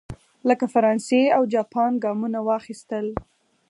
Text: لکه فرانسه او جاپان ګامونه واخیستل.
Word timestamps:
لکه 0.49 0.65
فرانسه 0.73 1.19
او 1.37 1.41
جاپان 1.53 1.91
ګامونه 2.03 2.39
واخیستل. 2.47 3.07